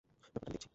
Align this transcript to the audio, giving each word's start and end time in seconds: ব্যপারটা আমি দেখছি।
ব্যপারটা 0.03 0.41
আমি 0.45 0.51
দেখছি। 0.53 0.67